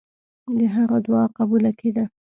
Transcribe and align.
د 0.57 0.59
هغه 0.75 0.97
دعا 1.05 1.23
قبوله 1.37 1.71
کېده. 1.79 2.05